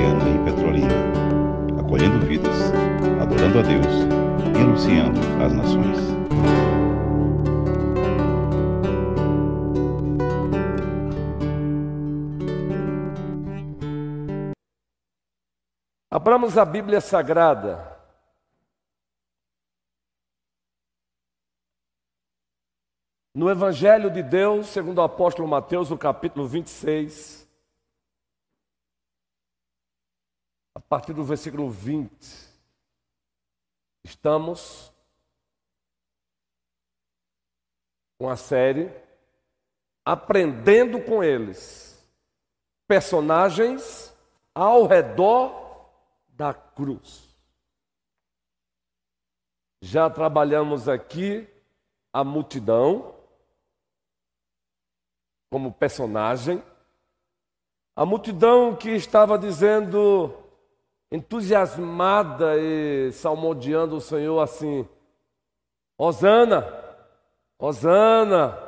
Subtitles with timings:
[0.00, 0.94] em Petrolina,
[1.78, 2.72] acolhendo vidas,
[3.20, 3.86] adorando a Deus
[4.56, 6.10] e anunciando as nações.
[16.10, 17.90] Abramos a Bíblia Sagrada.
[23.32, 27.39] No Evangelho de Deus, segundo o apóstolo Mateus, no capítulo 26,
[30.74, 32.10] a partir do versículo 20,
[34.04, 34.92] estamos
[38.18, 38.90] com a série
[40.04, 42.04] Aprendendo com eles,
[42.88, 44.16] personagens
[44.54, 45.90] ao redor
[46.28, 47.28] da cruz.
[49.82, 51.46] Já trabalhamos aqui
[52.12, 53.14] a multidão
[55.50, 56.62] como personagem,
[57.94, 60.39] a multidão que estava dizendo,
[61.10, 64.88] entusiasmada e salmodiando o Senhor assim:
[65.98, 66.66] Hosana,
[67.58, 68.58] Hosana,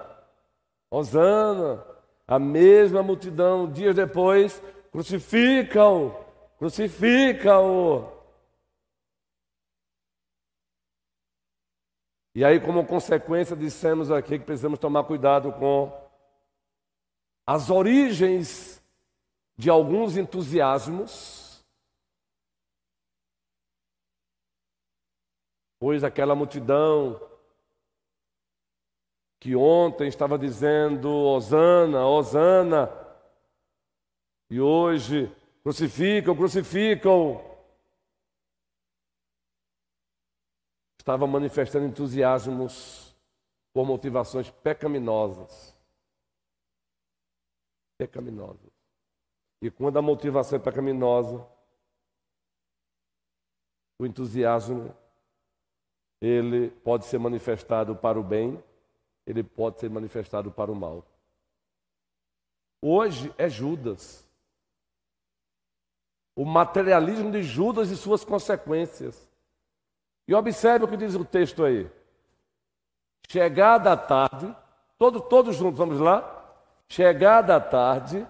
[0.90, 1.86] Hosana.
[2.26, 6.14] A mesma multidão, dias depois, crucifica-o,
[6.58, 8.06] crucifica-o.
[12.34, 15.92] E aí, como consequência, dissemos aqui que precisamos tomar cuidado com
[17.46, 18.82] as origens
[19.58, 21.41] de alguns entusiasmos,
[25.82, 27.20] pois aquela multidão
[29.40, 32.88] que ontem estava dizendo Osana, Osana,
[34.48, 35.28] e hoje
[35.64, 37.44] crucificam, crucificam,
[41.00, 43.12] estava manifestando entusiasmos
[43.72, 45.76] por motivações pecaminosas
[47.98, 48.70] pecaminosas.
[49.60, 51.44] E quando a motivação é pecaminosa,
[53.98, 55.01] o entusiasmo
[56.22, 58.62] ele pode ser manifestado para o bem,
[59.26, 61.04] ele pode ser manifestado para o mal.
[62.80, 64.24] Hoje é Judas.
[66.36, 69.28] O materialismo de Judas e suas consequências.
[70.28, 71.90] E observe o que diz o texto aí.
[73.28, 74.54] Chegada a tarde,
[74.96, 76.38] todos, todos juntos, vamos lá?
[76.88, 78.26] Chegada a tarde,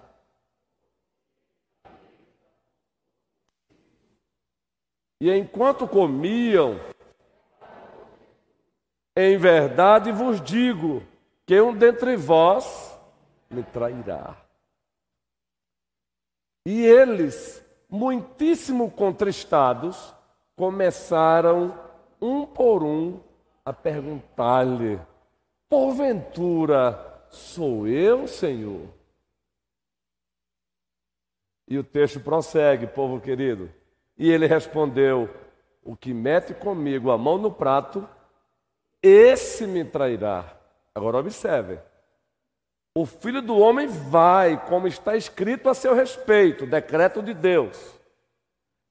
[5.23, 6.77] e enquanto comiam,
[9.15, 11.03] em verdade vos digo
[11.45, 12.97] que um dentre vós
[13.49, 14.37] me trairá.
[16.65, 20.13] E eles, muitíssimo contristados,
[20.55, 21.77] começaram
[22.21, 23.19] um por um
[23.65, 24.99] a perguntar-lhe:
[25.69, 28.87] porventura, Sou eu, Senhor.
[31.67, 33.71] E o texto prossegue, povo querido.
[34.15, 35.27] E ele respondeu:
[35.83, 38.07] O que mete comigo a mão no prato,
[39.03, 40.57] esse me trairá.
[40.95, 41.77] Agora observe.
[42.95, 47.77] O filho do homem vai, como está escrito a seu respeito, decreto de Deus.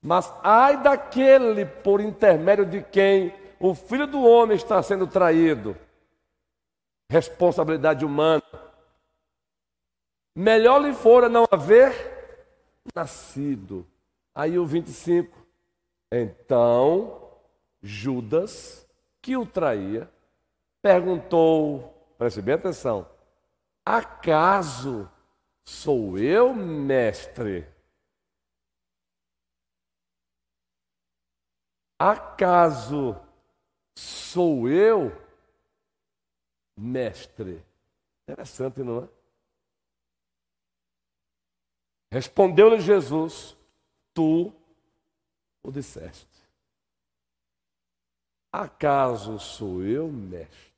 [0.04, 5.76] Mas ai daquele por intermédio de quem o filho do homem está sendo traído
[7.12, 8.42] responsabilidade humana.
[10.34, 11.92] Melhor lhe fora não haver
[12.94, 13.86] nascido.
[14.34, 15.38] Aí o 25.
[16.10, 17.30] Então,
[17.82, 18.81] Judas,
[19.22, 20.12] que o traía,
[20.82, 23.08] perguntou, preste bem atenção,
[23.86, 25.08] acaso
[25.64, 27.66] sou eu, mestre?
[31.98, 33.16] Acaso
[33.96, 35.12] sou eu,
[36.76, 37.64] mestre.
[38.28, 39.08] Interessante, não é?
[42.10, 43.56] Respondeu-lhe Jesus:
[44.12, 44.52] Tu
[45.62, 46.41] o disseste.
[48.52, 50.72] Acaso sou eu, mestre?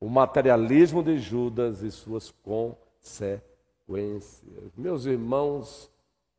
[0.00, 3.36] O materialismo de Judas e suas consequências.
[4.76, 5.90] Meus irmãos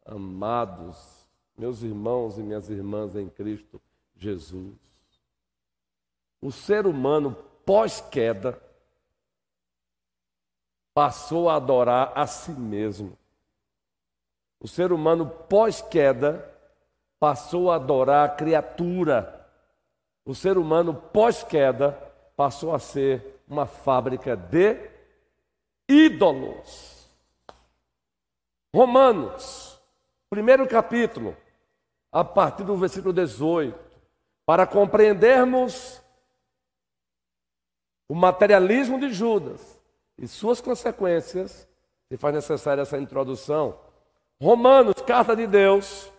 [0.04, 1.28] amados,
[1.58, 3.82] meus irmãos e minhas irmãs em Cristo,
[4.16, 4.76] Jesus.
[6.42, 7.36] O ser humano
[7.66, 8.62] pós-queda
[10.94, 13.18] passou a adorar a si mesmo.
[14.66, 16.52] O ser humano pós-queda
[17.20, 19.48] passou a adorar a criatura.
[20.26, 21.92] O ser humano pós-queda
[22.36, 24.90] passou a ser uma fábrica de
[25.88, 27.08] ídolos.
[28.74, 29.80] Romanos,
[30.32, 31.38] primeiro capítulo,
[32.12, 33.78] a partir do versículo 18.
[34.48, 36.02] Para compreendermos
[38.10, 39.80] o materialismo de Judas
[40.18, 41.70] e suas consequências,
[42.10, 43.85] se faz necessária essa introdução.
[44.46, 46.14] Romanos, carta de Deus,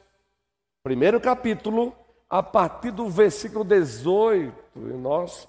[0.83, 1.95] primeiro capítulo,
[2.29, 4.53] a partir do versículo 18.
[4.75, 5.49] E nós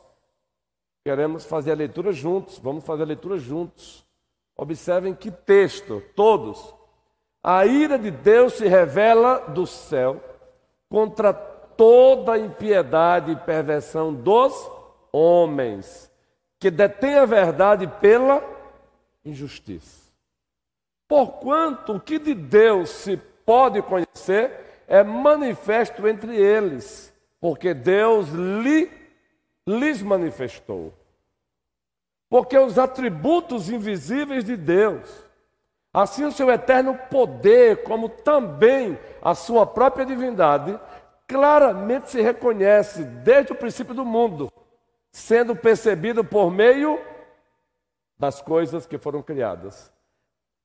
[1.04, 4.06] queremos fazer a leitura juntos, vamos fazer a leitura juntos.
[4.56, 6.72] Observem que texto, todos.
[7.44, 10.22] A ira de Deus se revela do céu
[10.88, 14.54] contra toda impiedade e perversão dos
[15.12, 16.12] homens,
[16.60, 18.40] que detêm a verdade pela
[19.26, 20.07] injustiça.
[21.08, 28.92] Porquanto o que de Deus se pode conhecer é manifesto entre eles, porque Deus lhe,
[29.66, 30.94] lhes manifestou.
[32.30, 35.10] Porque os atributos invisíveis de Deus,
[35.94, 40.78] assim o seu eterno poder, como também a sua própria divindade,
[41.26, 44.52] claramente se reconhece desde o princípio do mundo,
[45.10, 47.00] sendo percebido por meio
[48.20, 49.96] das coisas que foram criadas.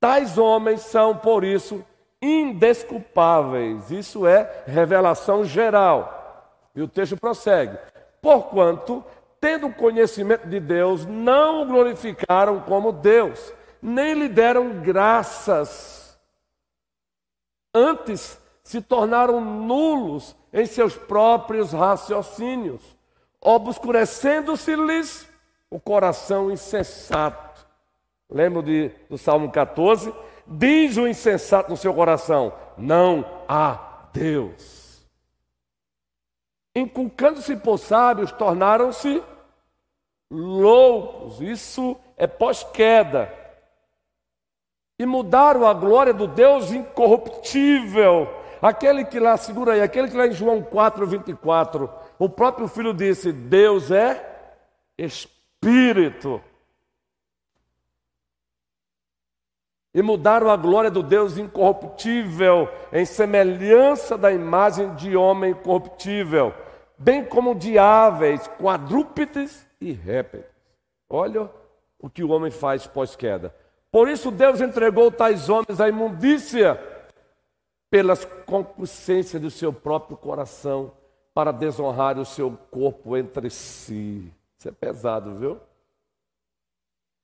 [0.02, 1.84] Tais homens são, por isso,
[2.20, 3.88] indesculpáveis.
[3.92, 6.50] Isso é revelação geral.
[6.74, 7.78] E o texto prossegue:
[8.20, 9.04] Porquanto,
[9.40, 16.18] tendo conhecimento de Deus, não o glorificaram como Deus, nem lhe deram graças.
[17.72, 22.82] Antes, se tornaram nulos em seus próprios raciocínios,
[23.40, 25.28] obscurecendo-se-lhes
[25.70, 27.51] o coração insensato.
[28.32, 30.12] Lembro de, do Salmo 14?
[30.46, 35.06] Diz o insensato no seu coração: Não há Deus.
[36.74, 39.22] Inculcando-se por sábios, tornaram-se
[40.30, 41.40] loucos.
[41.40, 43.32] Isso é pós-queda.
[44.98, 48.28] E mudaram a glória do Deus incorruptível.
[48.62, 52.94] Aquele que lá, segura aí, aquele que lá em João 4, 24, o próprio filho
[52.94, 54.50] disse: Deus é
[54.96, 56.40] Espírito.
[59.94, 66.54] E mudaram a glória do Deus incorruptível, em semelhança da imagem de homem corruptível,
[66.96, 70.46] bem como de aves, quadrúpedes e répteis.
[71.10, 71.50] Olha
[71.98, 73.54] o que o homem faz pós-queda.
[73.90, 76.80] Por isso Deus entregou tais homens à imundícia,
[77.90, 80.92] pelas concupiscências do seu próprio coração,
[81.34, 84.32] para desonrar o seu corpo entre si.
[84.58, 85.60] Isso é pesado, viu?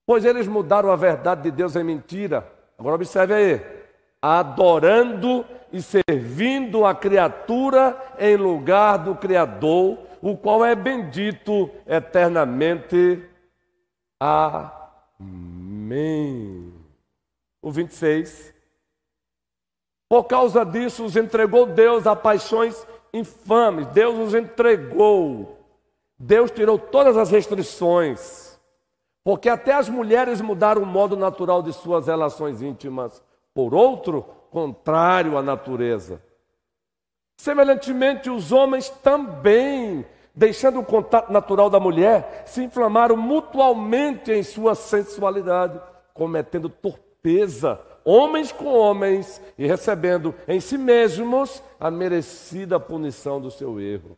[0.04, 3.60] Pois eles mudaram a verdade de Deus em mentira Agora observe aí.
[4.22, 13.22] Adorando e servindo a criatura em lugar do Criador, o qual é bendito eternamente.
[14.20, 15.88] Amém.
[17.62, 18.54] O 26.
[20.08, 23.86] Por causa disso, os entregou Deus a paixões infames.
[23.88, 25.58] Deus os entregou.
[26.18, 28.47] Deus tirou todas as restrições.
[29.28, 33.22] Porque até as mulheres mudaram o modo natural de suas relações íntimas
[33.52, 36.22] por outro, contrário à natureza.
[37.36, 44.74] Semelhantemente, os homens também, deixando o contato natural da mulher, se inflamaram mutualmente em sua
[44.74, 45.78] sensualidade,
[46.14, 53.78] cometendo torpeza, homens com homens, e recebendo em si mesmos a merecida punição do seu
[53.78, 54.16] erro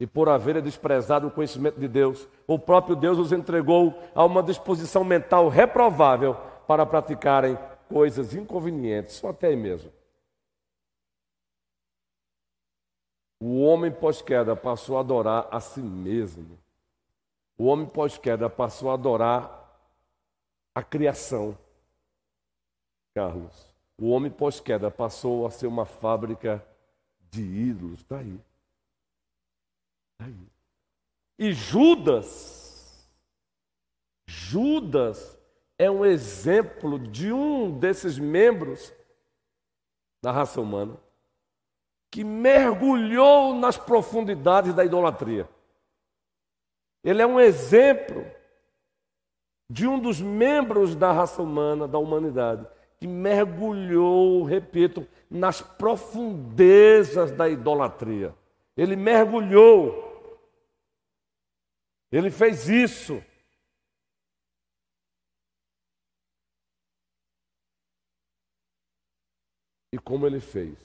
[0.00, 4.42] e por haverem desprezado o conhecimento de Deus, o próprio Deus os entregou a uma
[4.42, 6.34] disposição mental reprovável
[6.66, 9.90] para praticarem coisas inconvenientes, só até aí mesmo.
[13.40, 16.58] O homem pós-queda passou a adorar a si mesmo.
[17.56, 19.80] O homem pós-queda passou a adorar
[20.74, 21.56] a criação.
[23.14, 26.64] Carlos, o homem pós-queda passou a ser uma fábrica
[27.30, 28.00] de ídolos.
[28.00, 28.40] Está aí.
[31.38, 33.08] E Judas,
[34.26, 35.38] Judas
[35.78, 38.92] é um exemplo de um desses membros
[40.22, 40.96] da raça humana
[42.10, 45.48] que mergulhou nas profundidades da idolatria.
[47.04, 48.24] Ele é um exemplo
[49.70, 52.66] de um dos membros da raça humana, da humanidade,
[52.98, 58.34] que mergulhou, repito, nas profundezas da idolatria.
[58.76, 60.07] Ele mergulhou
[62.10, 63.22] ele fez isso.
[69.92, 70.76] E como ele fez?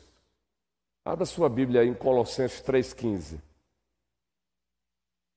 [1.05, 3.39] Abra sua Bíblia aí em Colossenses 3,15.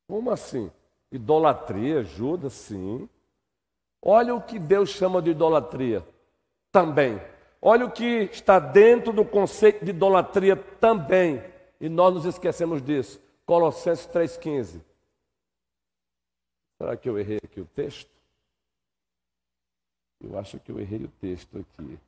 [0.08, 0.70] Como assim?
[1.10, 3.08] Idolatria, Judas, sim.
[4.00, 6.06] Olha o que Deus chama de idolatria
[6.70, 7.20] também.
[7.60, 11.42] Olha o que está dentro do conceito de idolatria também.
[11.80, 13.20] E nós nos esquecemos disso.
[13.44, 14.80] Colossenses 3,15.
[16.76, 16.78] 15.
[16.78, 18.10] Será que eu errei aqui o texto?
[20.20, 21.98] Eu acho que eu errei o texto aqui.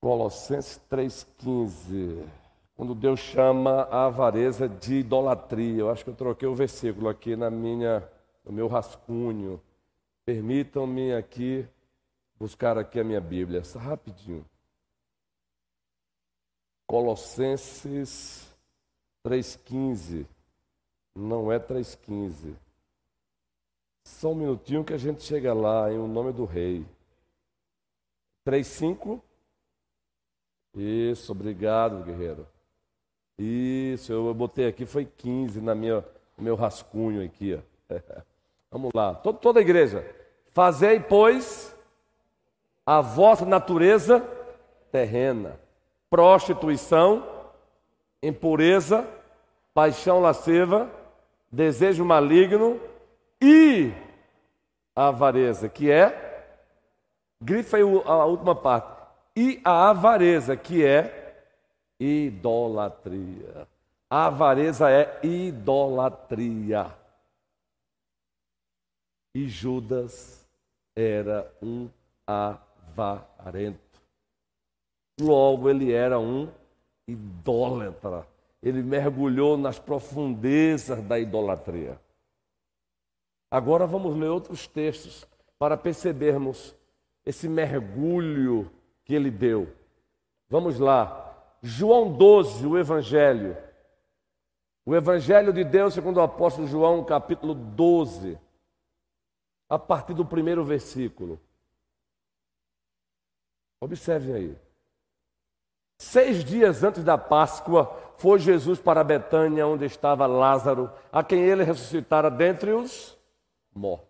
[0.00, 2.26] Colossenses 3,15.
[2.74, 5.80] Quando Deus chama a avareza de idolatria.
[5.80, 8.08] Eu acho que eu troquei o versículo aqui na minha,
[8.44, 9.60] no meu rascunho.
[10.24, 11.68] Permitam-me aqui
[12.38, 14.46] buscar aqui a minha Bíblia, só rapidinho.
[16.86, 18.48] Colossenses
[19.24, 20.26] 3,15.
[21.14, 22.54] Não é 3,15.
[24.04, 26.86] Só um minutinho que a gente chega lá, em o nome do rei.
[28.46, 29.20] 3,5.
[30.74, 32.46] Isso, obrigado, guerreiro.
[33.38, 36.04] Isso, eu botei aqui, foi 15 na minha,
[36.36, 37.54] no meu rascunho aqui.
[37.54, 37.94] Ó.
[38.70, 40.04] Vamos lá, toda, toda a igreja.
[40.50, 41.74] Fazei, pois,
[42.86, 44.20] a vossa natureza
[44.92, 45.58] terrena,
[46.08, 47.26] prostituição,
[48.22, 49.08] impureza,
[49.72, 50.90] paixão lasciva,
[51.50, 52.80] desejo maligno
[53.42, 53.92] e
[54.94, 56.46] avareza, que é,
[57.42, 59.00] grifa aí a última parte,
[59.36, 61.44] e a avareza, que é
[61.98, 63.66] idolatria.
[64.08, 66.94] A avareza é idolatria.
[69.34, 70.48] E Judas
[70.96, 71.88] era um
[72.26, 73.78] avarento.
[75.20, 76.50] Logo, ele era um
[77.06, 78.26] idólatra.
[78.62, 82.00] Ele mergulhou nas profundezas da idolatria.
[83.50, 85.26] Agora vamos ler outros textos
[85.58, 86.74] para percebermos
[87.24, 88.70] esse mergulho
[89.04, 89.74] que ele deu.
[90.48, 91.26] Vamos lá.
[91.62, 93.56] João 12, o Evangelho.
[94.86, 98.38] O Evangelho de Deus, segundo o apóstolo João, capítulo 12,
[99.68, 101.40] a partir do primeiro versículo.
[103.80, 104.58] Observem aí.
[105.98, 111.64] Seis dias antes da Páscoa, foi Jesus para Betânia, onde estava Lázaro, a quem ele
[111.64, 113.18] ressuscitara dentre os
[113.74, 114.06] mortos.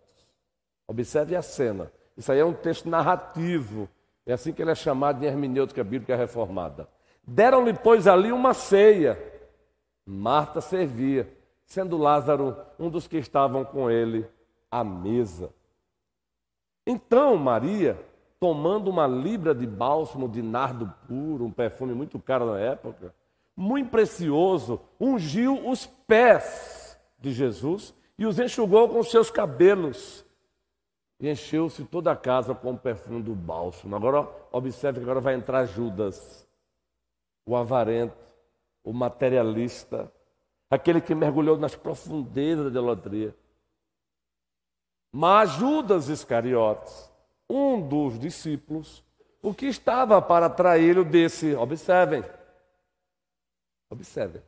[0.88, 1.92] Observe a cena.
[2.16, 3.88] Isso aí é um texto narrativo.
[4.26, 6.88] É assim que ele é chamado em hermenêutica bíblica reformada.
[7.24, 9.16] Deram-lhe, pois, ali uma ceia.
[10.04, 11.32] Marta servia,
[11.64, 14.26] sendo Lázaro um dos que estavam com ele
[14.68, 15.50] à mesa.
[16.84, 17.96] Então Maria,
[18.40, 23.14] tomando uma libra de bálsamo de nardo puro, um perfume muito caro na época,
[23.56, 30.24] muito precioso, ungiu os pés de Jesus e os enxugou com seus cabelos.
[31.18, 33.94] E encheu-se toda a casa com o perfume do bálsamo.
[33.94, 36.48] Agora, observe que agora vai entrar Judas,
[37.46, 38.16] o avarento,
[38.82, 40.10] o materialista,
[40.70, 43.34] aquele que mergulhou nas profundezas da idolatria.
[45.12, 47.10] Mas Judas Iscariotes,
[47.48, 49.04] um dos discípulos,
[49.42, 52.22] o que estava para traí-lo desse, observem,
[53.90, 54.42] observem,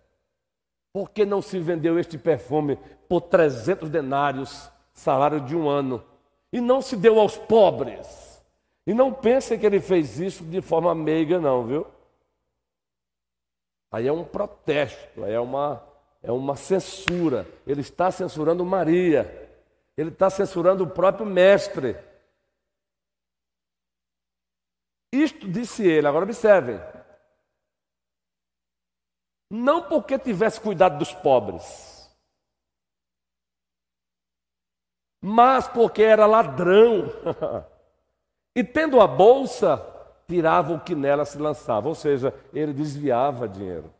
[0.92, 6.04] por que não se vendeu este perfume por 300 denários, salário de um ano,
[6.52, 8.42] e não se deu aos pobres?
[8.86, 11.86] E não pensem que ele fez isso de forma meiga, não, viu?
[13.90, 15.86] Aí é um protesto, aí é uma,
[16.22, 17.46] é uma censura.
[17.66, 19.50] Ele está censurando Maria.
[19.96, 21.96] Ele está censurando o próprio mestre.
[25.12, 26.80] Isto disse ele, agora observem.
[29.54, 32.10] Não porque tivesse cuidado dos pobres,
[35.20, 37.04] mas porque era ladrão.
[38.56, 39.76] e tendo a bolsa,
[40.26, 43.92] tirava o que nela se lançava, ou seja, ele desviava dinheiro.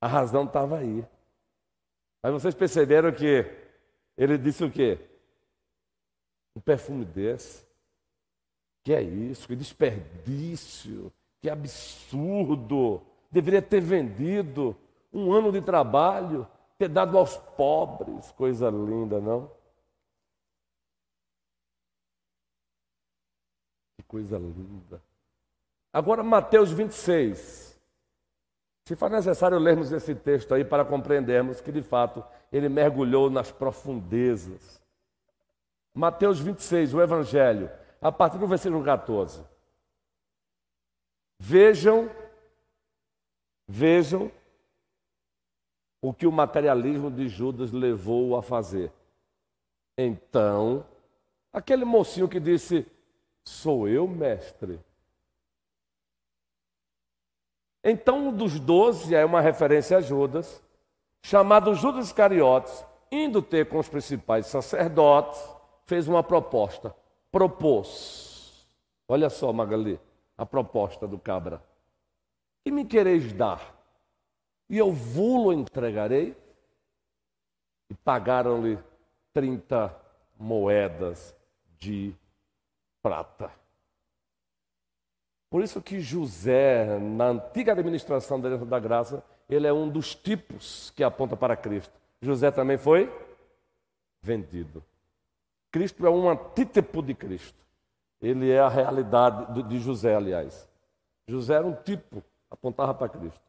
[0.00, 1.06] A razão estava aí.
[2.20, 3.44] Mas vocês perceberam que
[4.16, 4.98] ele disse o quê?
[6.56, 7.64] Um perfume desse.
[8.82, 9.46] Que é isso?
[9.46, 11.12] Que desperdício.
[11.40, 13.06] Que absurdo.
[13.30, 14.76] Deveria ter vendido
[15.12, 16.46] um ano de trabalho,
[16.78, 18.30] ter dado aos pobres.
[18.32, 19.50] Coisa linda, não?
[23.96, 25.02] Que coisa linda.
[25.92, 27.66] Agora, Mateus 26.
[28.84, 33.50] Se for necessário lermos esse texto aí para compreendermos que, de fato, ele mergulhou nas
[33.50, 34.80] profundezas.
[35.92, 39.42] Mateus 26, o Evangelho, a partir do versículo 14.
[41.38, 42.08] Vejam,
[43.66, 44.30] vejam
[46.00, 48.92] o que o materialismo de Judas levou a fazer.
[49.98, 50.84] Então,
[51.52, 52.86] aquele mocinho que disse:
[53.44, 54.78] Sou eu, mestre.
[57.82, 60.62] Então, um dos doze é uma referência a Judas,
[61.22, 65.40] chamado Judas Iscariotes, indo ter com os principais sacerdotes,
[65.86, 66.94] fez uma proposta.
[67.30, 68.66] Propôs.
[69.08, 70.00] Olha só, Magali,
[70.36, 71.62] a proposta do cabra.
[72.66, 73.80] Que me quereis dar?
[74.68, 76.36] E eu vulo entregarei.
[77.88, 78.76] E pagaram-lhe
[79.32, 79.94] 30
[80.36, 81.32] moedas
[81.78, 82.12] de
[83.00, 83.52] prata.
[85.48, 91.04] Por isso que José, na antiga administração da graça, ele é um dos tipos que
[91.04, 91.94] aponta para Cristo.
[92.20, 93.08] José também foi
[94.20, 94.82] vendido.
[95.70, 97.64] Cristo é um antítepo de Cristo.
[98.20, 100.68] Ele é a realidade de José, aliás.
[101.28, 103.40] José era um tipo, apontava para Cristo.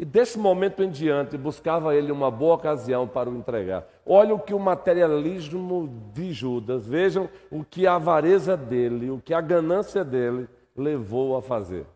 [0.00, 3.86] E desse momento em diante, buscava ele uma boa ocasião para o entregar.
[4.06, 9.34] Olha o que o materialismo de Judas, vejam o que a avareza dele, o que
[9.34, 11.86] a ganância dele levou a fazer.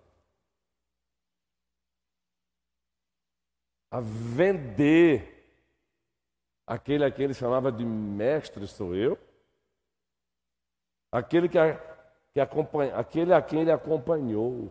[3.90, 5.34] A vender
[6.66, 9.18] aquele a quem ele chamava de mestre sou eu,
[11.10, 11.74] aquele, que, a,
[12.34, 14.70] que acompanha, aquele a quem ele acompanhou.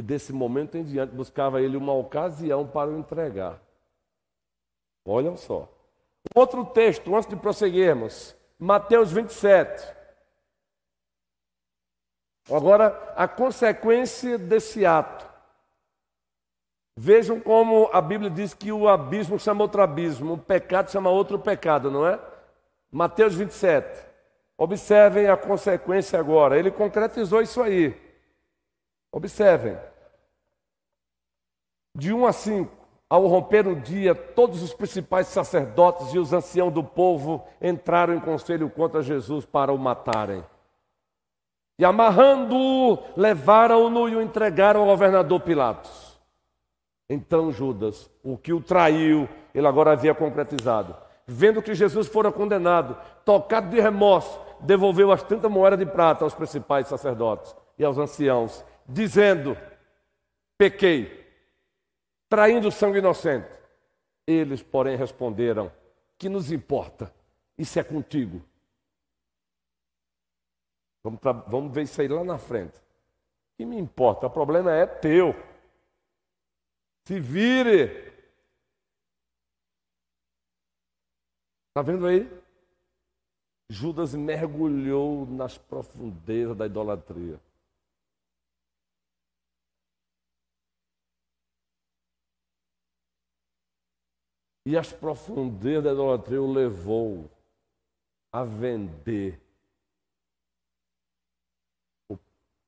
[0.00, 3.60] E desse momento em diante buscava ele uma ocasião para o entregar.
[5.04, 5.70] Olham só.
[6.34, 9.94] Outro texto, antes de prosseguirmos, Mateus 27.
[12.50, 15.28] Agora, a consequência desse ato.
[16.96, 21.38] Vejam como a Bíblia diz que o abismo chama outro abismo, o pecado chama outro
[21.38, 22.18] pecado, não é?
[22.90, 24.02] Mateus 27.
[24.56, 26.58] Observem a consequência agora.
[26.58, 27.94] Ele concretizou isso aí.
[29.12, 29.89] Observem.
[31.94, 36.72] De 1 a 5, ao romper o dia, todos os principais sacerdotes e os anciãos
[36.72, 40.44] do povo entraram em conselho contra Jesus para o matarem.
[41.76, 46.20] E amarrando-o, levaram-no e o entregaram ao governador Pilatos.
[47.08, 50.94] Então Judas, o que o traiu, ele agora havia concretizado.
[51.26, 56.34] Vendo que Jesus fora condenado, tocado de remorso, devolveu as 30 moedas de prata aos
[56.34, 59.56] principais sacerdotes e aos anciãos, dizendo:
[60.56, 61.19] Pequei,
[62.30, 63.50] traindo sangue inocente.
[64.26, 65.70] Eles, porém, responderam:
[66.16, 67.12] Que nos importa?
[67.58, 68.42] Isso é contigo.
[71.02, 72.80] Vamos, vamos ver isso aí lá na frente.
[73.58, 74.26] Que me importa?
[74.26, 75.34] O problema é teu.
[77.06, 78.10] Se vire.
[81.68, 82.28] Está vendo aí?
[83.68, 87.40] Judas mergulhou nas profundezas da idolatria.
[94.70, 97.28] E as profundezas da idolatria o levou
[98.32, 99.42] a vender
[102.08, 102.16] o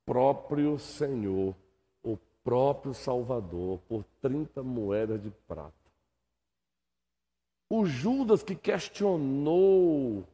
[0.04, 1.54] próprio Senhor,
[2.02, 5.72] o próprio Salvador, por 30 moedas de prata.
[7.70, 10.26] O Judas que questionou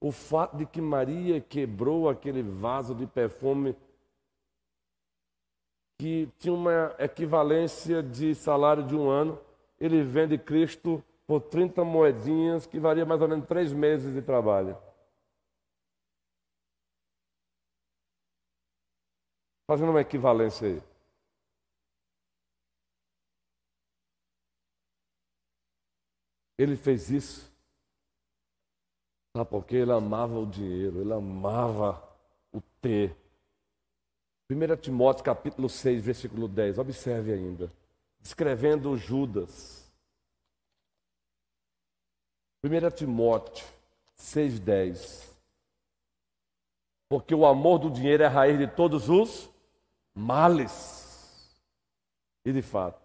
[0.00, 3.76] o fato de que Maria quebrou aquele vaso de perfume
[6.00, 9.38] que tinha uma equivalência de salário de um ano
[9.82, 14.78] ele vende Cristo por 30 moedinhas, que varia mais ou menos três meses de trabalho.
[19.66, 20.82] Fazendo uma equivalência aí.
[26.56, 27.52] Ele fez isso.
[29.36, 29.76] Sabe por quê?
[29.78, 32.00] Ele amava o dinheiro, ele amava
[32.52, 33.16] o ter.
[34.48, 36.78] 1 Timóteo capítulo 6, versículo 10.
[36.78, 37.81] Observe ainda
[38.22, 39.92] descrevendo Judas.
[42.64, 43.66] 1 Timóteo
[44.16, 45.28] 6,10.
[47.08, 49.50] Porque o amor do dinheiro é a raiz de todos os
[50.14, 51.60] males.
[52.44, 53.02] E de fato,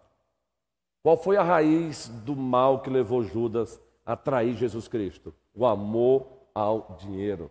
[1.02, 5.34] qual foi a raiz do mal que levou Judas a trair Jesus Cristo?
[5.54, 7.50] O amor ao dinheiro.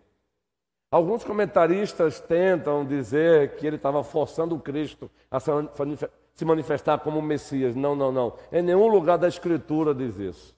[0.90, 5.50] Alguns comentaristas tentam dizer que ele estava forçando o Cristo a se
[6.44, 7.74] manifestar como Messias.
[7.74, 8.38] Não, não, não.
[8.52, 10.56] Em nenhum lugar da Escritura diz isso.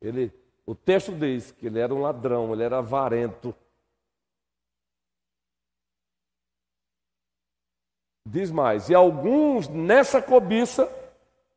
[0.00, 0.32] Ele,
[0.66, 3.54] o texto diz que ele era um ladrão, ele era avarento.
[8.26, 10.90] Diz mais: e alguns nessa cobiça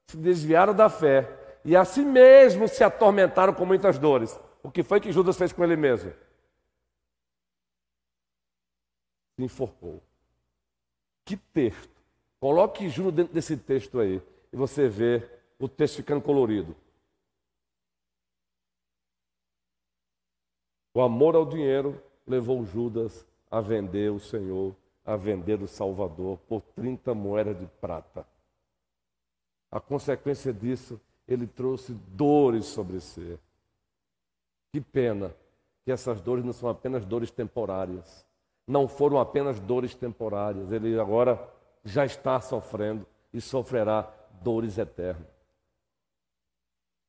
[0.08, 4.40] se desviaram da fé e a si mesmo se atormentaram com muitas dores.
[4.64, 6.12] O que foi que Judas fez com ele mesmo?
[9.36, 10.02] Se enforcou.
[11.26, 11.97] Que texto.
[12.40, 14.22] Coloque Juno dentro desse texto aí
[14.52, 15.28] e você vê
[15.60, 16.76] o texto ficando colorido.
[20.94, 26.62] O amor ao dinheiro levou Judas a vender o Senhor, a vender o Salvador por
[26.76, 28.28] 30 moedas de prata.
[29.72, 33.38] A consequência disso, ele trouxe dores sobre si.
[34.72, 35.36] Que pena
[35.86, 38.26] que essas dores não são apenas dores temporárias.
[38.68, 40.72] Não foram apenas dores temporárias.
[40.72, 41.36] Ele agora
[41.88, 45.26] já está sofrendo e sofrerá dores eternas.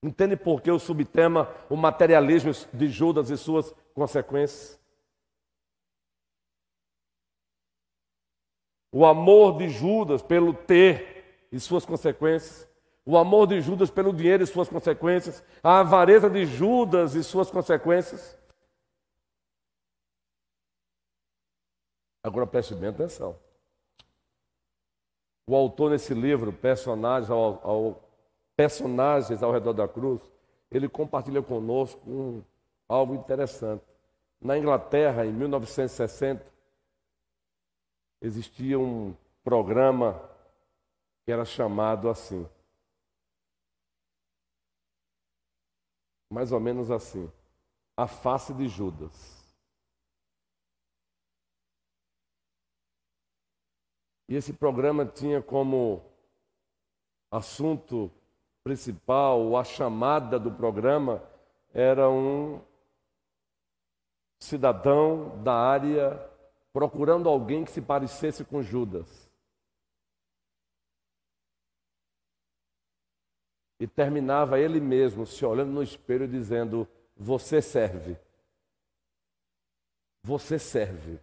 [0.03, 4.79] Entende por que o subtema o materialismo de Judas e suas consequências?
[8.93, 12.69] O amor de Judas pelo ter e suas consequências.
[13.05, 15.45] O amor de Judas pelo dinheiro e suas consequências.
[15.63, 18.39] A avareza de Judas e suas consequências.
[22.23, 23.48] Agora preste bem atenção.
[25.49, 28.03] O autor desse livro, Personagens ao, ao,
[28.55, 30.21] Personagens ao Redor da Cruz,
[30.71, 32.45] ele compartilha conosco um,
[32.87, 33.83] algo interessante.
[34.39, 36.45] Na Inglaterra, em 1960,
[38.21, 40.21] existia um programa
[41.25, 42.47] que era chamado assim.
[46.31, 47.33] Mais ou menos assim.
[47.97, 49.38] A face de Judas.
[54.29, 56.05] E esse programa tinha como
[57.31, 58.11] assunto
[58.63, 61.23] principal, a chamada do programa,
[61.73, 62.61] era um
[64.39, 66.19] cidadão da área
[66.73, 69.29] procurando alguém que se parecesse com Judas.
[73.81, 76.87] E terminava ele mesmo se olhando no espelho dizendo:
[77.17, 78.19] Você serve.
[80.23, 81.21] Você serve.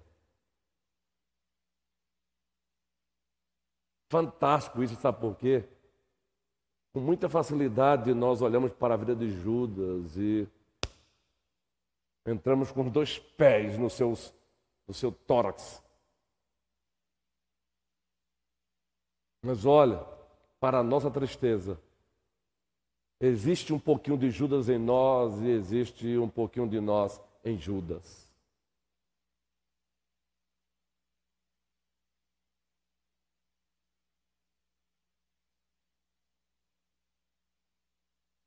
[4.09, 5.63] Fantástico isso, sabe por quê?
[6.93, 10.47] Com muita facilidade nós olhamos para a vida de Judas e
[12.25, 14.33] entramos com dois pés no, seus,
[14.87, 15.83] no seu tórax.
[19.43, 20.03] Mas olha,
[20.59, 21.79] para a nossa tristeza,
[23.19, 28.24] existe um pouquinho de Judas em nós e existe um pouquinho de nós em Judas.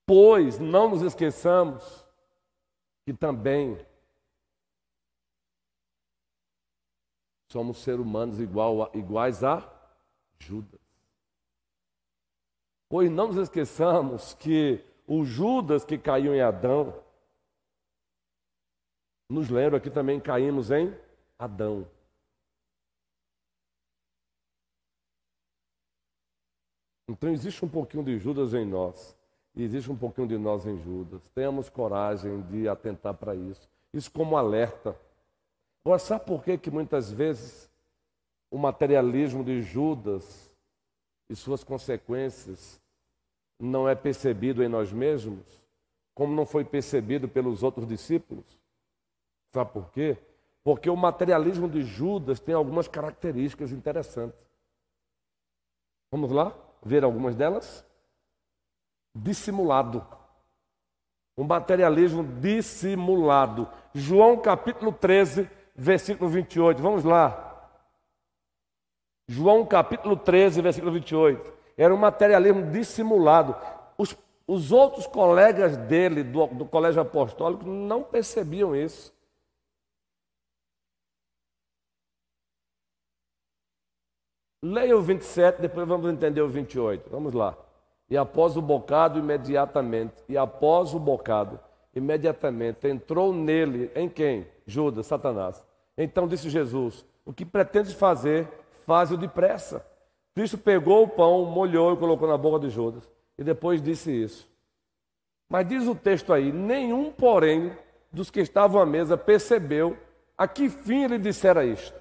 [0.09, 2.03] Pois não nos esqueçamos
[3.05, 3.77] que também
[7.53, 9.71] somos seres humanos igual iguais a
[10.39, 10.81] Judas.
[12.89, 17.05] Pois não nos esqueçamos que o Judas que caiu em Adão,
[19.29, 20.99] nos lembra que também caímos em
[21.39, 21.87] Adão.
[27.11, 29.18] Então existe um pouquinho de Judas em nós.
[29.63, 31.21] Existe um pouquinho de nós em Judas.
[31.35, 33.69] Tenhamos coragem de atentar para isso.
[33.93, 34.97] Isso como alerta.
[35.85, 37.69] Agora, sabe por que, que muitas vezes
[38.51, 40.49] o materialismo de Judas
[41.29, 42.81] e suas consequências
[43.59, 45.45] não é percebido em nós mesmos,
[46.15, 48.45] como não foi percebido pelos outros discípulos?
[49.53, 50.17] Sabe por quê?
[50.63, 54.39] Porque o materialismo de Judas tem algumas características interessantes.
[56.13, 57.88] Vamos lá ver algumas delas?
[59.23, 60.07] Dissimulado.
[61.37, 63.69] Um materialismo dissimulado.
[63.95, 66.83] João capítulo 13, versículo 28.
[66.83, 67.71] Vamos lá.
[69.29, 71.53] João capítulo 13, versículo 28.
[71.77, 73.55] Era um materialismo dissimulado.
[73.97, 79.17] Os, os outros colegas dele, do, do colégio apostólico, não percebiam isso.
[84.61, 87.09] Leia o 27, depois vamos entender o 28.
[87.11, 87.57] Vamos lá.
[88.11, 91.61] E após o bocado, imediatamente, e após o bocado,
[91.95, 94.47] imediatamente entrou nele, em quem?
[94.67, 95.65] Judas, Satanás.
[95.97, 98.49] Então disse Jesus: O que pretendes fazer,
[98.87, 99.85] faz-o depressa.
[100.35, 103.11] Cristo pegou o pão, molhou e colocou na boca de Judas.
[103.37, 104.49] E depois disse isso.
[105.49, 107.77] Mas diz o texto aí: nenhum, porém,
[108.13, 109.97] dos que estavam à mesa percebeu
[110.37, 111.99] a que fim ele dissera isto.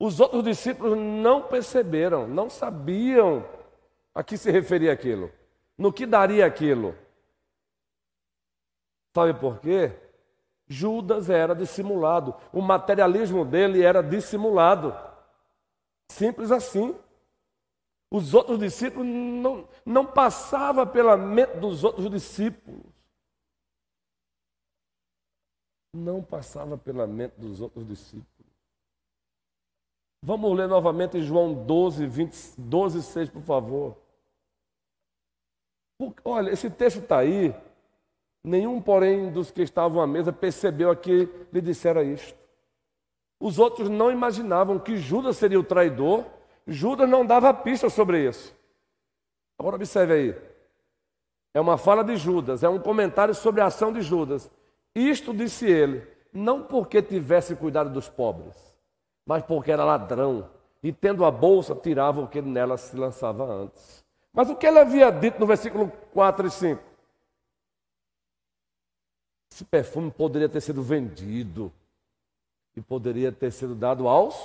[0.00, 3.44] Os outros discípulos não perceberam, não sabiam
[4.18, 5.30] a que se referia aquilo?
[5.78, 6.92] No que daria aquilo?
[9.14, 9.96] Sabe por quê?
[10.66, 12.34] Judas era dissimulado.
[12.52, 14.92] O materialismo dele era dissimulado.
[16.10, 16.98] Simples assim.
[18.10, 22.82] Os outros discípulos não, não passava pela mente dos outros discípulos.
[25.94, 28.52] Não passava pela mente dos outros discípulos.
[30.24, 34.07] Vamos ler novamente João 12, 20, 12, 6, por favor.
[36.24, 37.54] Olha, esse texto está aí.
[38.44, 42.38] Nenhum, porém, dos que estavam à mesa percebeu a que lhe dissera isto.
[43.40, 46.24] Os outros não imaginavam que Judas seria o traidor.
[46.66, 48.54] Judas não dava pista sobre isso.
[49.58, 50.48] Agora observe aí.
[51.52, 54.50] É uma fala de Judas, é um comentário sobre a ação de Judas.
[54.94, 58.54] Isto disse ele, não porque tivesse cuidado dos pobres,
[59.26, 60.48] mas porque era ladrão
[60.82, 64.04] e tendo a bolsa tirava o que nela se lançava antes.
[64.32, 66.82] Mas o que ele havia dito no versículo 4 e 5?
[69.50, 71.72] Esse perfume poderia ter sido vendido
[72.76, 74.36] e poderia ter sido dado aos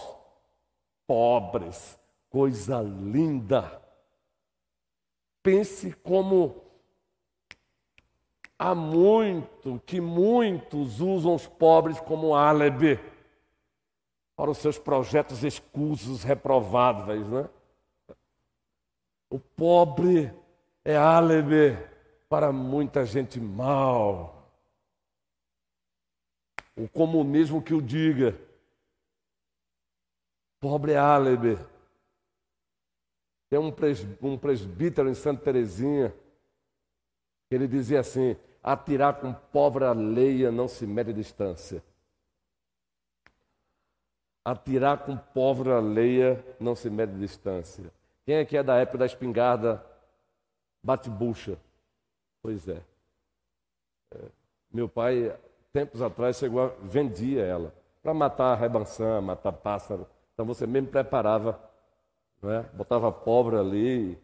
[1.06, 2.00] pobres.
[2.30, 3.80] Coisa linda.
[5.44, 6.64] Pense como
[8.58, 13.00] há muito que muitos usam os pobres como álibi
[14.36, 17.48] para os seus projetos escusos, reprováveis, né?
[19.34, 20.32] O pobre
[20.86, 21.76] é álibi
[22.30, 24.48] para muita gente mal.
[26.76, 28.40] O comunismo que o diga.
[30.60, 31.58] Pobre álibi.
[33.50, 36.14] Tem um, presbítero em Santa Terezinha
[37.50, 41.84] que ele dizia assim: atirar com pobre alheia não se mede distância.
[44.46, 47.92] Atirar com pobre alheia não se mede distância.
[48.26, 49.84] Quem é que é da época da espingarda
[50.82, 51.58] bate-bucha?
[52.42, 52.82] Pois é.
[54.14, 54.20] é.
[54.72, 55.36] Meu pai
[55.72, 60.06] tempos atrás chegou a, vendia ela para matar rebançã, matar pássaro.
[60.34, 61.60] Então você mesmo preparava,
[62.44, 62.62] é?
[62.74, 64.18] botava pobre ali.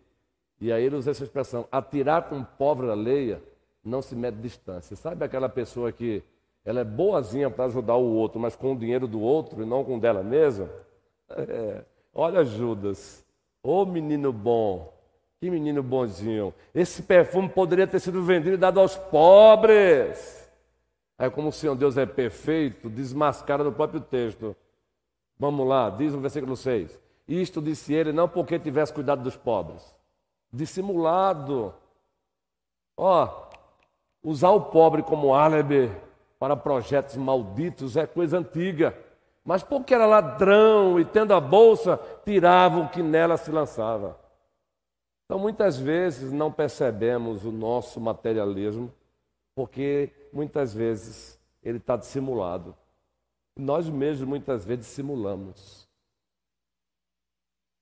[0.62, 3.41] E aí ele usa essa expressão: atirar com pobre alheia
[3.83, 4.95] não se mede distância.
[4.95, 6.23] Sabe aquela pessoa que
[6.65, 9.83] ela é boazinha para ajudar o outro, mas com o dinheiro do outro e não
[9.83, 10.69] com o dela mesma?
[11.29, 11.83] É,
[12.13, 13.25] olha Judas,
[13.63, 14.93] ô menino bom,
[15.39, 16.54] que menino bonzinho.
[16.74, 20.50] Esse perfume poderia ter sido vendido e dado aos pobres.
[21.17, 24.56] É como o Senhor Deus é perfeito, desmascara no próprio texto.
[25.38, 27.00] Vamos lá, diz no versículo 6.
[27.28, 29.95] Isto disse ele não porque tivesse cuidado dos pobres.
[30.52, 31.74] Dissimulado.
[32.98, 33.48] Ó,
[34.24, 35.91] usar o pobre como álibi
[36.39, 38.98] para projetos malditos é coisa antiga.
[39.49, 44.15] Mas porque era ladrão e tendo a bolsa, tirava o que nela se lançava.
[45.25, 48.93] Então, muitas vezes não percebemos o nosso materialismo
[49.55, 52.77] porque muitas vezes ele está dissimulado.
[53.57, 55.89] Nós mesmos muitas vezes dissimulamos.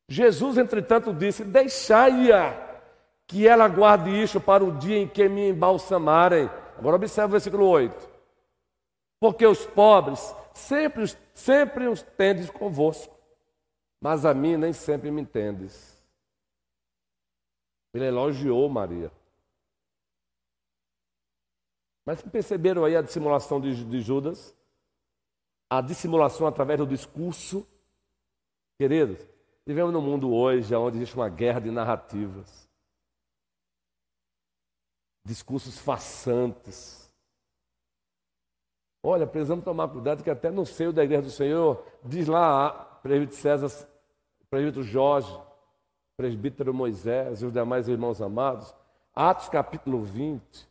[0.08, 2.82] Jesus, entretanto, disse: Deixai-a
[3.28, 6.50] que ela guarde isto para o dia em que me embalsamarem.
[6.78, 8.10] Agora observe o versículo 8.
[9.20, 13.16] Porque os pobres sempre, sempre os tendes convosco,
[14.02, 15.98] mas a mim nem sempre me entendes.
[17.94, 19.12] Ele elogiou Maria.
[22.06, 24.56] Mas perceberam aí a dissimulação de, de Judas?
[25.70, 27.68] A dissimulação através do discurso?
[28.80, 29.20] Queridos,
[29.66, 32.70] vivemos num mundo hoje onde existe uma guerra de narrativas.
[35.26, 37.07] Discursos façantes.
[39.04, 42.70] Olha, precisamos tomar cuidado que até no seio da igreja do Senhor, diz lá,
[43.02, 43.88] presbítero César,
[44.50, 45.40] presbítero Jorge,
[46.18, 48.74] presbítero Moisés e os demais irmãos amados,
[49.14, 50.68] Atos capítulo 20,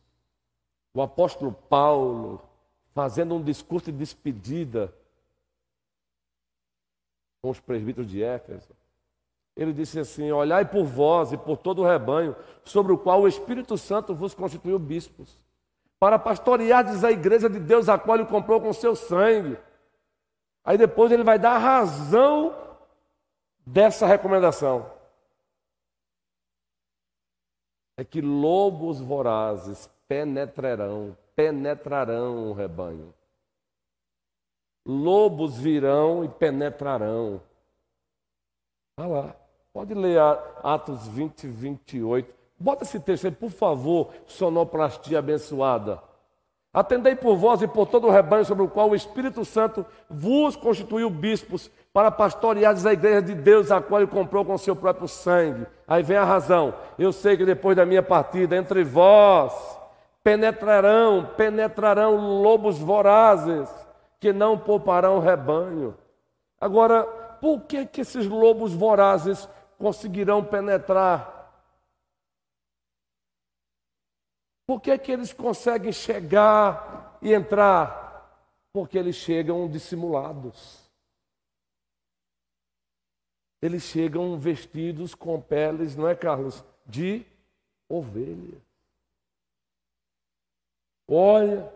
[0.93, 2.41] o apóstolo Paulo
[2.93, 4.93] fazendo um discurso de despedida
[7.41, 8.73] com os presbíteros de Éfeso.
[9.55, 13.27] Ele disse assim: Olhai por vós e por todo o rebanho, sobre o qual o
[13.27, 15.39] Espírito Santo vos constituiu bispos,
[15.99, 19.57] para pastoreardes a igreja de Deus, a qual ele comprou com seu sangue.
[20.63, 22.55] Aí depois ele vai dar a razão
[23.65, 24.91] dessa recomendação.
[27.97, 33.13] É que lobos vorazes penetrarão, penetrarão o rebanho.
[34.85, 37.41] Lobos virão e penetrarão.
[38.99, 39.35] Olha lá,
[39.73, 40.19] pode ler
[40.63, 42.36] Atos 20, 28.
[42.59, 46.01] Bota esse texto aí, por favor, sonoplastia abençoada.
[46.73, 50.55] Atendei por vós e por todo o rebanho sobre o qual o Espírito Santo vos
[50.55, 55.07] constituiu bispos para pastoreares a igreja de Deus, a qual ele comprou com seu próprio
[55.07, 55.65] sangue.
[55.87, 56.73] Aí vem a razão.
[56.99, 59.53] Eu sei que depois da minha partida, entre vós
[60.23, 63.69] penetrarão, penetrarão lobos vorazes
[64.19, 65.95] que não pouparão o rebanho.
[66.59, 67.03] Agora,
[67.39, 69.47] por que, que esses lobos vorazes
[69.79, 71.36] conseguirão penetrar?
[74.67, 78.05] Por que, que eles conseguem chegar e entrar?
[78.73, 80.85] Porque eles chegam dissimulados.
[83.61, 86.65] Eles chegam vestidos com peles, não é, Carlos?
[86.85, 87.25] De
[87.87, 88.61] ovelha.
[91.09, 91.71] Olha,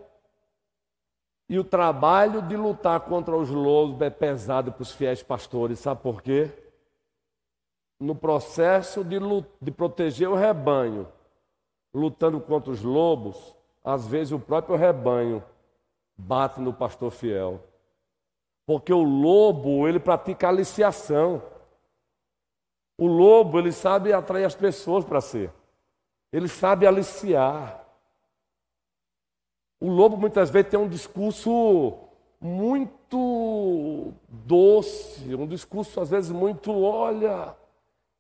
[1.48, 6.02] e o trabalho de lutar contra os lobos é pesado para os fiéis pastores, sabe
[6.02, 6.52] por quê?
[7.98, 9.18] No processo de,
[9.62, 11.08] de proteger o rebanho,
[11.94, 15.44] lutando contra os lobos, às vezes o próprio rebanho
[16.18, 17.64] bate no pastor fiel.
[18.66, 21.42] Porque o lobo, ele pratica aliciação.
[22.98, 25.50] O lobo, ele sabe atrair as pessoas para si.
[26.32, 27.84] Ele sabe aliciar.
[29.80, 31.98] O lobo muitas vezes tem um discurso
[32.40, 37.56] muito doce, um discurso às vezes muito, olha,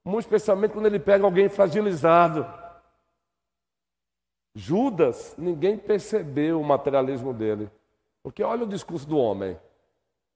[0.03, 2.45] muito especialmente quando ele pega alguém fragilizado.
[4.53, 7.69] Judas, ninguém percebeu o materialismo dele.
[8.23, 9.57] Porque olha o discurso do homem.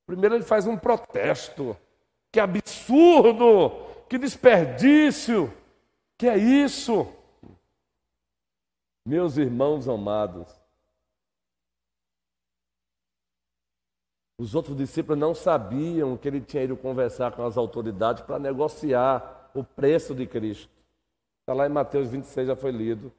[0.06, 1.76] Primeiro ele faz um protesto.
[2.32, 3.72] Que absurdo!
[4.08, 5.52] Que desperdício!
[6.18, 7.08] Que é isso?
[9.06, 10.50] Meus irmãos amados,
[14.40, 19.52] os outros discípulos não sabiam que ele tinha ido conversar com as autoridades para negociar
[19.54, 20.72] o preço de Cristo.
[21.42, 23.14] Está lá em Mateus 26, já foi lido.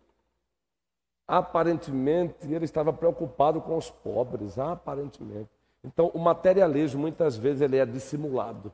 [1.28, 5.50] Aparentemente, ele estava preocupado com os pobres, aparentemente.
[5.82, 8.72] Então, o materialismo, muitas vezes, ele é dissimulado.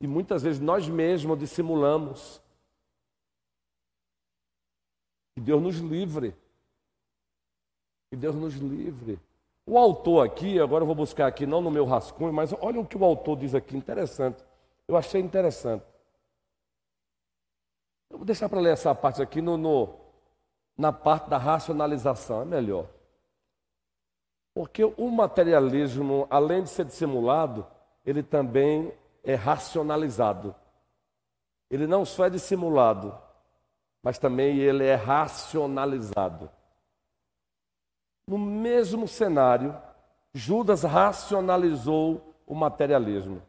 [0.00, 2.42] E muitas vezes nós mesmos dissimulamos.
[5.34, 6.34] Que Deus nos livre.
[8.10, 9.18] Que Deus nos livre.
[9.66, 12.86] O autor aqui, agora eu vou buscar aqui, não no meu rascunho, mas olha o
[12.86, 14.44] que o autor diz aqui, interessante.
[14.86, 15.84] Eu achei interessante.
[18.08, 20.05] Eu vou deixar para ler essa parte aqui no, no
[20.76, 22.86] na parte da racionalização, é melhor.
[24.54, 27.66] Porque o materialismo, além de ser dissimulado,
[28.04, 30.54] ele também é racionalizado.
[31.70, 33.16] Ele não só é dissimulado,
[34.02, 36.50] mas também ele é racionalizado.
[38.26, 39.76] No mesmo cenário,
[40.32, 43.42] Judas racionalizou o materialismo.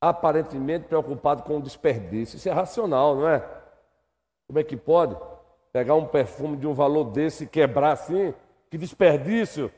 [0.00, 2.36] Aparentemente preocupado com o desperdício.
[2.36, 3.59] Isso é racional, não é?
[4.50, 5.16] Como é que pode
[5.72, 8.34] pegar um perfume de um valor desse e quebrar assim?
[8.68, 9.70] Que desperdício!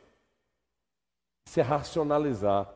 [1.47, 2.73] Isso é racionalizar.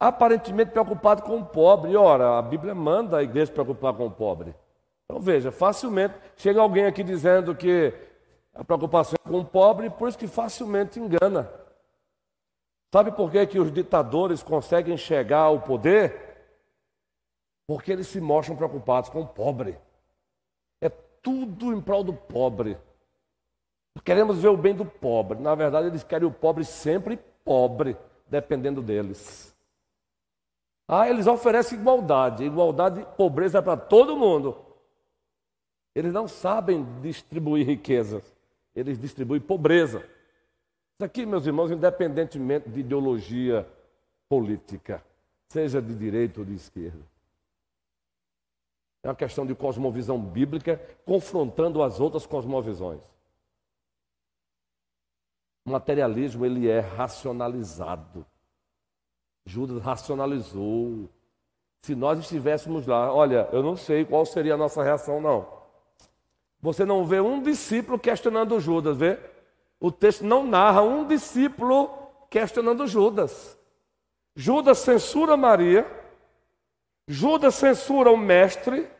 [0.00, 1.94] Aparentemente preocupado com o pobre.
[1.94, 4.54] Ora, a Bíblia manda a igreja preocupar com o pobre.
[5.04, 7.92] Então veja, facilmente chega alguém aqui dizendo que
[8.54, 11.52] a preocupação é com o pobre, por isso que facilmente engana.
[12.90, 16.38] Sabe por que, que os ditadores conseguem chegar ao poder?
[17.66, 19.78] Porque eles se mostram preocupados com o pobre
[21.26, 22.78] tudo em prol do pobre.
[24.04, 25.40] Queremos ver o bem do pobre.
[25.40, 27.96] Na verdade, eles querem o pobre sempre pobre,
[28.28, 29.52] dependendo deles.
[30.86, 32.44] Ah, eles oferecem igualdade.
[32.44, 34.56] Igualdade, pobreza para todo mundo.
[35.96, 38.22] Eles não sabem distribuir riquezas.
[38.72, 39.98] Eles distribuem pobreza.
[39.98, 43.66] Isso aqui, meus irmãos, independentemente de ideologia
[44.28, 45.02] política,
[45.48, 47.15] seja de direita ou de esquerda.
[49.06, 53.00] É uma questão de cosmovisão bíblica confrontando as outras cosmovisões.
[55.64, 58.26] O materialismo ele é racionalizado.
[59.44, 61.08] Judas racionalizou.
[61.82, 65.46] Se nós estivéssemos lá, olha, eu não sei qual seria a nossa reação, não.
[66.60, 69.20] Você não vê um discípulo questionando Judas, vê?
[69.78, 71.90] O texto não narra um discípulo
[72.28, 73.56] questionando Judas.
[74.34, 75.86] Judas censura Maria,
[77.06, 78.95] Judas censura o mestre,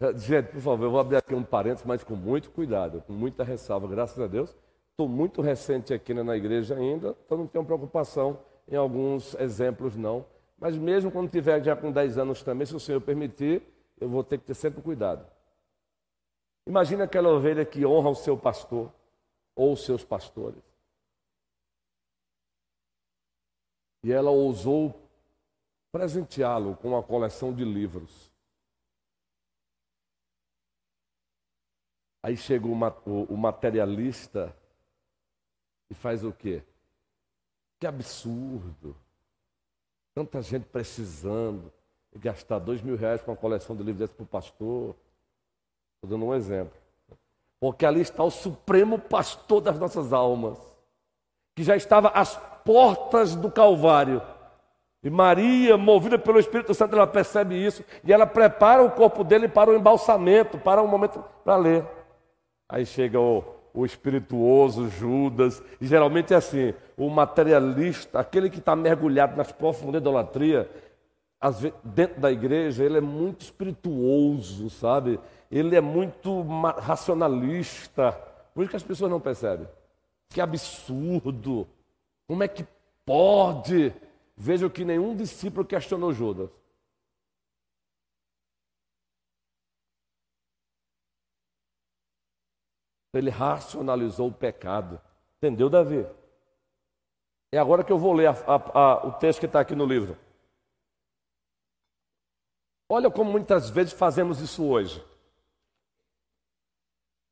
[0.16, 3.44] Gente, por favor, eu vou abrir aqui um parênteses, mas com muito cuidado, com muita
[3.44, 4.56] ressalva, graças a Deus.
[4.92, 10.24] Estou muito recente aqui na igreja ainda, então não tenho preocupação em alguns exemplos, não.
[10.58, 13.62] Mas mesmo quando tiver já com 10 anos também, se o Senhor permitir,
[13.98, 15.26] eu vou ter que ter sempre cuidado.
[16.66, 18.92] Imagina aquela ovelha que honra o seu pastor
[19.54, 20.62] ou os seus pastores.
[24.02, 24.94] E ela ousou
[25.92, 28.29] presenteá-lo com uma coleção de livros.
[32.22, 34.54] Aí chega o, materialista
[35.88, 36.62] e faz o quê?
[37.78, 38.94] Que absurdo!
[40.14, 41.72] Tanta gente precisando
[42.12, 44.94] e gastar dois mil reais com uma coleção de livros desse para o pastor.
[45.94, 46.78] Estou dando um exemplo.
[47.58, 50.58] Porque ali está o supremo pastor das nossas almas,
[51.54, 54.20] que já estava às portas do Calvário.
[55.02, 59.48] E Maria, movida pelo Espírito Santo, ela percebe isso e ela prepara o corpo dele
[59.48, 61.99] para o embalsamento, para um momento para ler.
[62.70, 63.42] Aí chega o,
[63.74, 69.92] o espirituoso Judas, e geralmente é assim: o materialista, aquele que está mergulhado nas profundezas
[69.92, 70.70] da idolatria,
[71.58, 75.18] vezes, dentro da igreja, ele é muito espirituoso, sabe?
[75.50, 76.42] Ele é muito
[76.78, 78.12] racionalista.
[78.54, 79.66] Por isso que as pessoas não percebem.
[80.28, 81.66] Que absurdo!
[82.28, 82.64] Como é que
[83.04, 83.92] pode?
[84.36, 86.48] Veja que nenhum discípulo questionou Judas.
[93.12, 95.00] Ele racionalizou o pecado.
[95.38, 96.06] Entendeu, Davi?
[97.52, 99.84] É agora que eu vou ler a, a, a, o texto que está aqui no
[99.84, 100.16] livro.
[102.88, 105.04] Olha como muitas vezes fazemos isso hoje.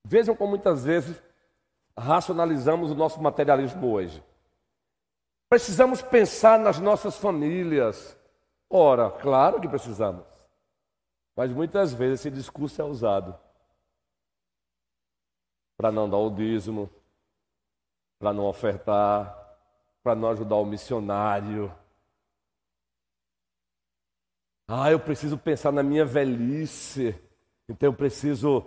[0.05, 1.21] Vejam como muitas vezes
[1.97, 4.23] racionalizamos o nosso materialismo hoje.
[5.49, 8.17] Precisamos pensar nas nossas famílias.
[8.69, 10.25] Ora, claro que precisamos.
[11.37, 13.39] Mas muitas vezes esse discurso é usado
[15.79, 16.91] para não dar o dízimo,
[18.19, 19.33] para não ofertar,
[20.03, 21.73] para não ajudar o missionário.
[24.67, 27.15] Ah, eu preciso pensar na minha velhice,
[27.69, 28.67] então eu preciso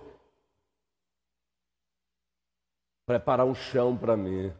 [3.05, 4.53] preparar um chão para mim.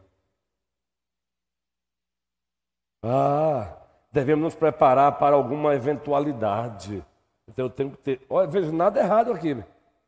[3.02, 3.78] Ah,
[4.12, 7.04] devemos nos preparar para alguma eventualidade.
[7.48, 8.26] Então eu tenho que ter.
[8.28, 9.56] Olha, vejo nada errado aqui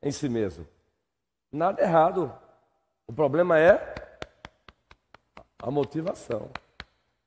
[0.03, 0.74] em si mesmo.
[1.55, 2.37] Nada errado.
[3.07, 3.95] O problema é
[5.63, 6.51] a motivação.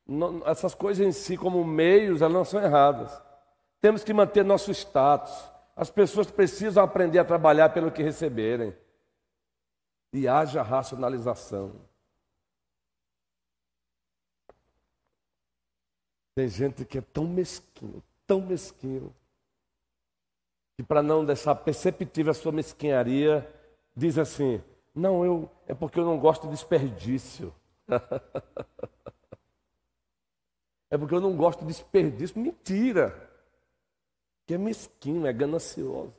[0.05, 3.21] Não, essas coisas em si, como meios, elas não são erradas.
[3.79, 5.49] Temos que manter nosso status.
[5.73, 8.75] As pessoas precisam aprender a trabalhar pelo que receberem.
[10.11, 11.75] E haja racionalização.
[16.35, 19.15] Tem gente que é tão mesquinho, tão mesquinho,
[20.75, 23.49] que para não deixar perceptível a sua mesquinharia,
[23.97, 27.53] diz assim: Não, eu é porque eu não gosto de desperdício.
[30.89, 32.39] é porque eu não gosto de desperdício.
[32.39, 33.27] Mentira!
[34.45, 36.13] Que é mesquinho, é ganancioso.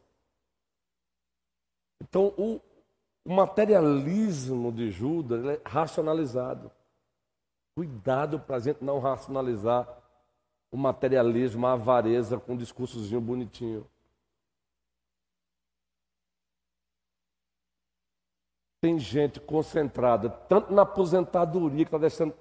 [2.01, 2.61] Então, o,
[3.24, 6.70] o materialismo de Judas é racionalizado.
[7.74, 9.89] Cuidado para a gente não racionalizar
[10.70, 13.87] o materialismo, a avareza com um discursozinho bonitinho.
[18.81, 22.35] Tem gente concentrada tanto na aposentadoria que está deixando.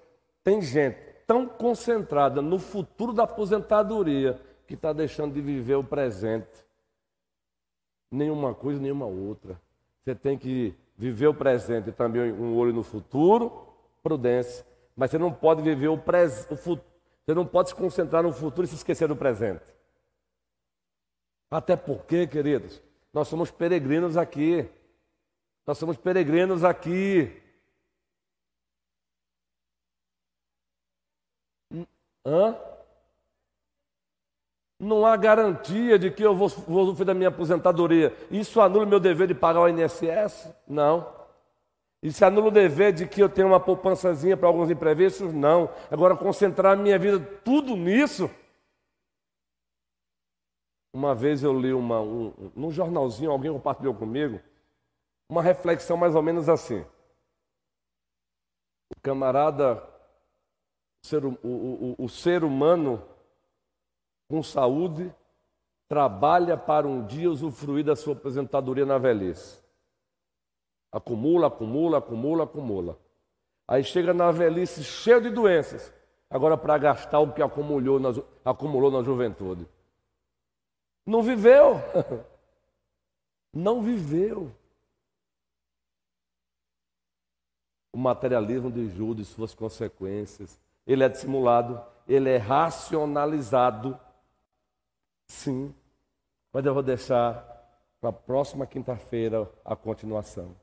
[0.44, 6.66] Tem gente tão concentrada no futuro da aposentadoria que está deixando de viver o presente.
[8.12, 9.60] Nenhuma coisa, nenhuma outra.
[10.04, 13.68] Você tem que viver o presente e também um olho no futuro,
[14.02, 14.66] prudência.
[14.96, 16.86] Mas você não pode viver o, o futuro.
[17.26, 19.66] Você não pode se concentrar no futuro e se esquecer do presente.
[21.52, 22.82] Até porque, queridos,
[23.14, 24.70] nós somos peregrinos aqui.
[25.68, 27.30] Nós somos peregrinos aqui.
[32.26, 32.58] Hã?
[34.80, 38.16] Não há garantia de que eu vou, vou sofrer da minha aposentadoria.
[38.32, 40.50] Isso anula o meu dever de pagar o INSS?
[40.66, 41.14] Não.
[42.02, 45.34] Isso anula o dever de que eu tenho uma poupançazinha para alguns imprevistos?
[45.34, 45.70] Não.
[45.92, 48.30] Agora, concentrar a minha vida tudo nisso.
[50.94, 54.40] Uma vez eu li uma, um, num jornalzinho, alguém compartilhou comigo,
[55.30, 56.86] uma reflexão mais ou menos assim.
[58.90, 59.84] O camarada,
[61.04, 63.04] o ser, o, o, o ser humano
[64.30, 65.14] com saúde,
[65.88, 69.64] trabalha para um dia usufruir da sua aposentadoria na velhice.
[70.92, 73.00] Acumula, acumula, acumula, acumula.
[73.68, 75.94] Aí chega na velhice cheio de doenças,
[76.30, 78.10] agora para gastar o que acumulou na,
[78.44, 79.68] acumulou na juventude.
[81.06, 81.76] Não viveu.
[83.54, 84.52] Não viveu.
[87.98, 90.62] O materialismo de Judas e suas consequências.
[90.86, 94.00] Ele é dissimulado, ele é racionalizado.
[95.26, 95.74] Sim,
[96.54, 97.44] mas eu vou deixar
[98.00, 100.56] para a próxima quinta-feira a continuação.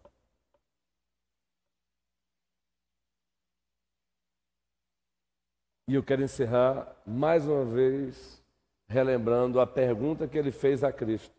[5.88, 8.40] E eu quero encerrar mais uma vez
[8.86, 11.34] relembrando a pergunta que ele fez a Cristo: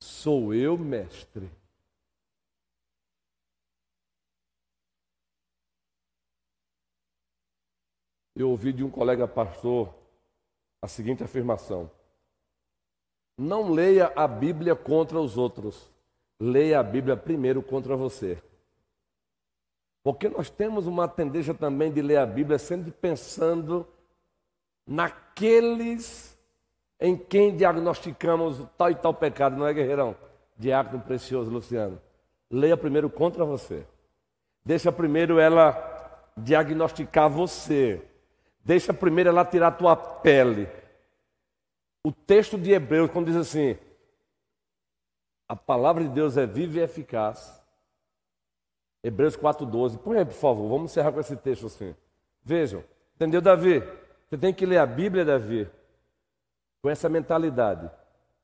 [0.00, 1.59] Sou eu, mestre?
[8.40, 9.94] Eu ouvi de um colega pastor
[10.82, 11.90] a seguinte afirmação:
[13.38, 15.90] Não leia a Bíblia contra os outros,
[16.38, 18.42] leia a Bíblia primeiro contra você.
[20.02, 23.86] Porque nós temos uma tendência também de ler a Bíblia sempre pensando
[24.86, 26.38] naqueles
[26.98, 30.14] em quem diagnosticamos tal e tal pecado, não é, guerreirão?
[30.56, 32.00] Diácono precioso, Luciano.
[32.50, 33.86] Leia primeiro contra você.
[34.64, 38.02] Deixa primeiro ela diagnosticar você.
[38.64, 40.68] Deixa primeiro ela tirar a tua pele.
[42.04, 43.76] O texto de Hebreus, quando diz assim:
[45.48, 47.60] a palavra de Deus é viva e eficaz.
[49.02, 49.98] Hebreus 4,12.
[49.98, 51.94] Põe aí, por favor, vamos encerrar com esse texto assim.
[52.42, 52.84] Vejam,
[53.16, 53.82] entendeu, Davi?
[54.28, 55.68] Você tem que ler a Bíblia, Davi,
[56.80, 57.90] com essa mentalidade.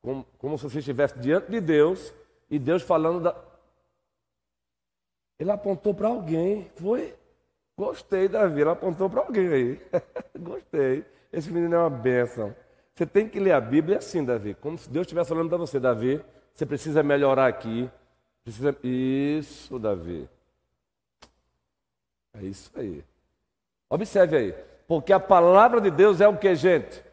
[0.02, 2.12] Como, como se você estivesse diante de Deus
[2.50, 3.36] e Deus falando da.
[5.38, 7.14] Ele apontou para alguém, foi?
[7.78, 8.62] Gostei, Davi.
[8.62, 9.80] Ela apontou para alguém aí.
[10.38, 11.04] Gostei.
[11.32, 12.54] Esse menino é uma bênção.
[12.94, 14.54] Você tem que ler a Bíblia assim, Davi.
[14.54, 16.24] Como se Deus estivesse falando para você, Davi.
[16.54, 17.90] Você precisa melhorar aqui.
[18.42, 18.74] Precisa...
[18.82, 20.26] Isso, Davi.
[22.32, 23.04] É isso aí.
[23.90, 24.54] Observe aí.
[24.88, 27.04] Porque a palavra de Deus é o que, gente?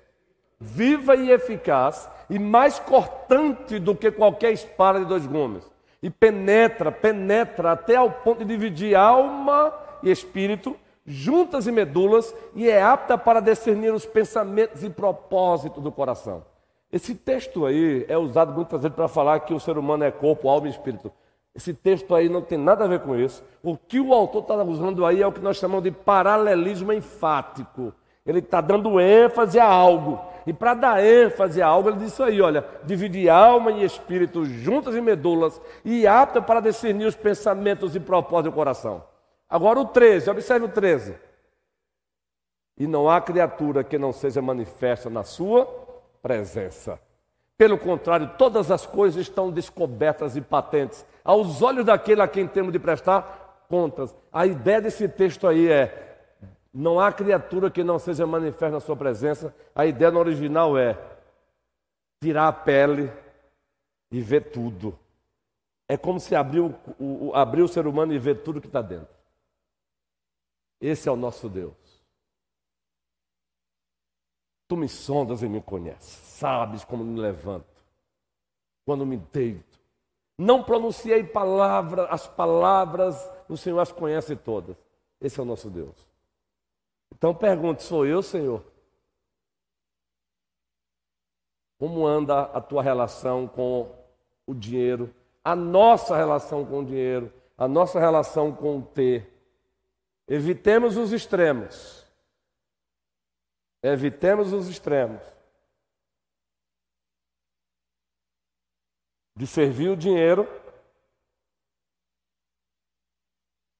[0.59, 5.69] Viva e eficaz e mais cortante do que qualquer espada de dois gumes.
[6.01, 9.73] E penetra, penetra até ao ponto de dividir alma
[10.03, 10.75] e espírito,
[11.05, 16.43] juntas e medulas, e é apta para discernir os pensamentos e propósitos do coração.
[16.91, 20.47] Esse texto aí é usado muitas vezes para falar que o ser humano é corpo,
[20.47, 21.11] alma e espírito.
[21.55, 23.43] Esse texto aí não tem nada a ver com isso.
[23.63, 27.93] O que o autor está usando aí é o que nós chamamos de paralelismo enfático.
[28.25, 30.19] Ele está dando ênfase a algo.
[30.45, 34.45] E para dar ênfase a algo, ele diz isso aí: olha, dividir alma e espírito
[34.45, 39.03] juntas e medulas, e apta para discernir os pensamentos e propósitos do coração.
[39.49, 41.15] Agora o 13, observe o 13.
[42.77, 45.65] E não há criatura que não seja manifesta na sua
[46.21, 46.99] presença.
[47.57, 52.73] Pelo contrário, todas as coisas estão descobertas e patentes aos olhos daquele a quem temos
[52.73, 54.15] de prestar contas.
[54.31, 56.17] A ideia desse texto aí é:
[56.73, 59.53] não há criatura que não seja manifesta na sua presença.
[59.75, 60.97] A ideia no original é
[62.19, 63.11] tirar a pele
[64.11, 64.97] e ver tudo.
[65.87, 68.81] É como se abrir o, o, abrir o ser humano e ver tudo que está
[68.81, 69.12] dentro.
[70.83, 71.73] Esse é o nosso Deus.
[74.67, 77.85] Tu me sondas e me conheces, sabes como me levanto,
[78.85, 79.79] quando me deito.
[80.37, 83.15] Não pronunciei palavra, as palavras,
[83.47, 84.75] o Senhor as conhece todas.
[85.21, 85.95] Esse é o nosso Deus.
[87.15, 88.61] Então pergunte: sou eu, Senhor?
[91.79, 93.89] Como anda a tua relação com
[94.45, 95.15] o dinheiro?
[95.45, 99.32] A nossa relação com o dinheiro, a nossa relação com o ter.
[100.33, 102.03] Evitemos os extremos.
[103.83, 105.21] Evitemos os extremos.
[109.35, 110.47] De servir o dinheiro,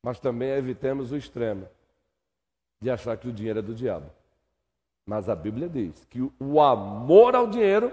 [0.06, 1.68] mas também evitemos o extremo
[2.80, 4.12] de achar que o dinheiro é do diabo.
[5.08, 7.92] Mas a Bíblia diz que o amor ao dinheiro,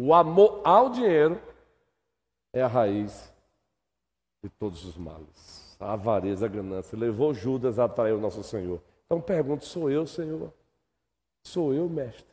[0.00, 1.38] o amor ao dinheiro
[2.54, 3.30] é a raiz
[4.42, 6.98] de todos os males a avareza, a ganância.
[6.98, 8.80] Levou Judas a atrair o nosso Senhor.
[9.06, 10.52] Então pergunto: sou eu, Senhor?
[11.44, 12.26] Sou eu, mestre?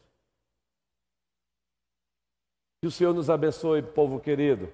[2.81, 4.71] Que o Senhor nos abençoe, povo querido.